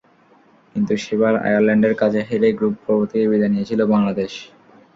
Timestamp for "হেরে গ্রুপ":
2.29-2.75